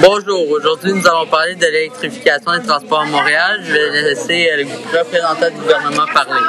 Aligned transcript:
Bonjour, 0.00 0.50
aujourd'hui 0.50 0.92
nous 0.92 1.06
allons 1.06 1.26
parler 1.26 1.54
de 1.54 1.64
l'électrification 1.64 2.52
des 2.58 2.66
transports 2.66 3.02
à 3.02 3.04
Montréal. 3.04 3.60
Je 3.64 3.72
vais 3.72 4.02
laisser 4.02 4.50
le 4.56 4.98
représentant 4.98 5.50
du 5.50 5.60
gouvernement 5.60 6.06
parler. 6.12 6.40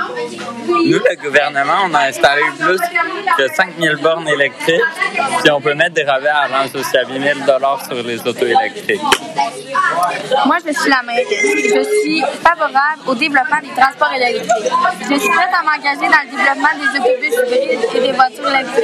Nous, 0.68 0.98
le 0.98 1.22
gouvernement, 1.22 1.86
on 1.86 1.94
a 1.94 2.08
installé 2.08 2.42
plus 2.60 2.80
que 3.38 3.54
5000 3.56 3.98
bornes 4.02 4.28
électriques, 4.28 4.82
puis 5.42 5.52
on 5.52 5.62
peut 5.62 5.76
mettre 5.76 5.94
des 5.94 6.04
rabais 6.04 6.30
à 6.30 6.48
l'avance 6.48 6.74
aussi 6.74 6.98
à 6.98 7.06
8 7.08 7.22
000 7.22 7.40
sur 7.86 8.04
les 8.04 8.20
autos 8.20 8.46
électriques. 8.46 9.02
Moi, 10.46 10.58
je 10.66 10.74
suis 10.74 10.90
la 10.90 11.04
maîtresse. 11.04 11.42
Je 11.64 12.00
suis 12.02 12.22
favorable 12.42 13.02
au 13.06 13.16
développement 13.16 13.62
des 13.62 13.80
transports 13.80 14.14
électriques. 14.14 14.72
Je 15.02 15.20
suis 15.20 15.30
prête 15.30 15.54
à 15.54 15.62
m'engager 15.62 16.10
dans 16.10 16.24
le 16.24 16.32
développement 16.32 16.74
des 16.80 16.90
autobus 17.00 17.34
hybrides 17.46 17.96
et 17.96 18.00
des 18.00 18.12
voitures 18.14 18.48
électriques 18.48 18.81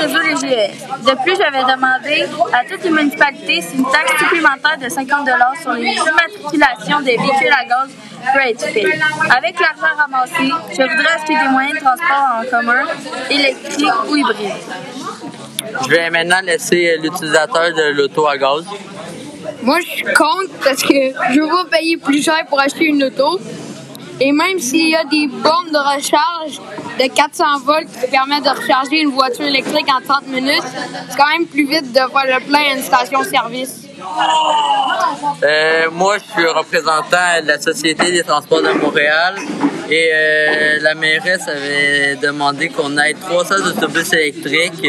les 0.00 0.34
GS. 0.34 0.86
De 1.04 1.22
plus, 1.22 1.34
je 1.34 1.50
vais 1.52 1.64
demander 1.74 2.26
à 2.52 2.64
toutes 2.64 2.84
les 2.84 2.90
municipalités 2.90 3.62
si 3.62 3.76
une 3.76 3.84
taxe 3.84 4.12
supplémentaire 4.18 4.78
de 4.82 4.88
50 4.88 5.28
sur 5.62 5.72
les 5.72 5.94
immatriculations 5.94 7.00
des 7.00 7.16
véhicules 7.16 7.52
à 7.52 7.64
gaz 7.64 7.88
peut 8.32 8.48
être 8.48 8.66
faite. 8.66 9.00
Avec 9.36 9.60
l'argent 9.60 9.96
ramassé, 9.96 10.52
je 10.70 10.82
voudrais 10.82 11.12
acheter 11.14 11.36
des 11.36 11.48
moyens 11.48 11.74
de 11.74 11.80
transport 11.80 12.40
en 12.40 12.44
commun, 12.50 12.84
électriques 13.30 14.08
ou 14.08 14.16
hybrides. 14.16 14.52
Je 15.84 15.90
vais 15.90 16.10
maintenant 16.10 16.40
laisser 16.42 16.96
l'utilisateur 16.98 17.72
de 17.74 17.92
l'auto 17.92 18.26
à 18.26 18.36
gaz. 18.36 18.64
Moi, 19.62 19.80
je 19.80 19.86
suis 19.86 20.04
contre 20.04 20.52
parce 20.62 20.82
que 20.82 21.12
je 21.32 21.40
veux 21.40 21.48
pas 21.48 21.76
payer 21.78 21.96
plus 21.96 22.22
cher 22.22 22.46
pour 22.48 22.60
acheter 22.60 22.84
une 22.86 23.02
auto. 23.04 23.40
Et 24.18 24.32
même 24.32 24.58
s'il 24.58 24.88
y 24.88 24.96
a 24.96 25.04
des 25.04 25.26
bornes 25.26 25.70
de 25.70 25.78
recharge 25.78 26.60
de 26.98 27.06
400 27.12 27.44
volts 27.64 27.88
qui 28.00 28.10
permettent 28.10 28.44
de 28.44 28.50
recharger 28.50 29.00
une 29.00 29.10
voiture 29.10 29.46
électrique 29.46 29.86
en 29.88 30.00
30 30.00 30.28
minutes, 30.28 30.62
c'est 31.10 31.16
quand 31.16 31.28
même 31.28 31.46
plus 31.46 31.66
vite 31.66 31.92
de 31.92 31.98
faire 31.98 32.40
le 32.40 32.46
plein 32.46 32.60
à 32.70 32.74
une 32.76 32.82
station-service. 32.82 33.88
Euh, 35.42 35.90
moi, 35.92 36.18
je 36.18 36.24
suis 36.32 36.46
représentant 36.46 37.40
de 37.42 37.48
la 37.48 37.58
Société 37.58 38.12
des 38.12 38.22
transports 38.22 38.62
de 38.62 38.70
Montréal 38.72 39.36
et 39.90 40.10
euh, 40.12 40.78
la 40.80 40.94
mairesse 40.94 41.46
avait 41.48 42.16
demandé 42.16 42.68
qu'on 42.68 42.96
ait 42.98 43.14
300 43.14 43.54
autobus 43.66 44.12
électriques 44.12 44.86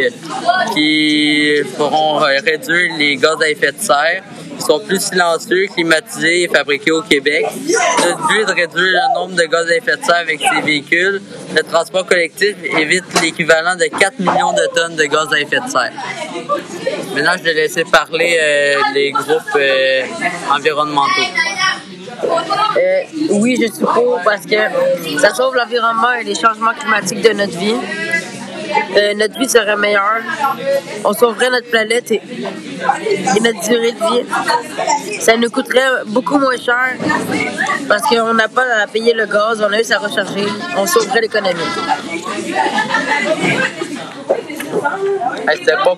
qui 0.73 1.62
feront 1.78 2.17
réduire 2.17 2.94
les 2.98 3.16
gaz 3.17 3.42
à 3.42 3.50
effet 3.50 3.72
de 3.72 3.80
serre 3.80 4.23
sont 4.60 4.80
plus 4.80 5.00
silencieux, 5.00 5.68
climatisés 5.74 6.44
et 6.44 6.48
fabriqués 6.48 6.92
au 6.92 7.02
Québec. 7.02 7.46
Le 7.54 8.28
but 8.28 8.42
est 8.42 8.46
de 8.46 8.52
réduire 8.52 8.92
le 8.94 9.14
nombre 9.16 9.36
de 9.36 9.44
gaz 9.44 9.70
à 9.70 9.76
effet 9.76 9.98
de 9.98 10.04
serre 10.04 10.16
avec 10.16 10.40
ces 10.40 10.62
véhicules. 10.62 11.22
Le 11.56 11.64
transport 11.64 12.06
collectif 12.06 12.56
évite 12.64 13.06
l'équivalent 13.22 13.76
de 13.76 13.86
4 13.86 14.20
millions 14.20 14.54
de 14.54 14.68
tonnes 14.76 14.96
de 14.96 15.06
gaz 15.06 15.28
à 15.34 15.40
effet 15.40 15.60
de 15.60 15.70
serre. 15.70 15.94
Maintenant, 17.16 17.34
je 17.38 17.44
vais 17.44 17.54
laisser 17.54 17.84
parler 17.86 18.38
euh, 18.42 18.76
les 18.94 19.12
groupes 19.12 19.56
euh, 19.56 20.04
environnementaux. 20.52 21.22
Euh, 22.24 23.04
oui, 23.32 23.58
je 23.60 23.72
suis 23.72 23.86
pour 23.86 24.20
parce 24.24 24.46
que 24.46 24.56
ça 25.20 25.34
sauve 25.34 25.56
l'environnement 25.56 26.14
et 26.14 26.24
les 26.24 26.36
changements 26.36 26.74
climatiques 26.74 27.22
de 27.22 27.34
notre 27.34 27.58
vie. 27.58 27.76
Euh, 28.95 29.14
notre 29.16 29.38
vie 29.39 29.50
serait 29.50 29.75
meilleure. 29.75 30.22
On 31.03 31.14
sauverait 31.14 31.50
notre 31.50 31.70
planète 31.70 32.11
et, 32.11 32.22
notre 33.42 33.61
durée 33.67 33.92
de 33.92 33.97
vie. 33.97 35.22
Ça 35.22 35.38
nous 35.38 35.50
coûterait 35.50 36.03
beaucoup 36.08 36.38
moins 36.38 36.58
cher 36.58 36.95
parce 37.88 38.03
qu'on 38.03 38.33
n'a 38.33 38.48
pas 38.48 38.66
à 38.83 38.88
payer 38.88 39.14
le 39.14 39.25
gaz, 39.25 39.61
on 39.61 39.72
a 39.72 39.78
juste 39.78 39.92
à 39.92 40.00
recharger. 40.00 40.48
On 40.78 40.86
sauverait 40.86 41.22
l'économie. 41.22 41.61
Pas 45.45 45.95